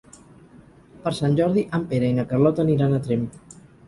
[1.03, 3.29] Per Sant Jordi en Pere i na Carlota aniran a Tremp.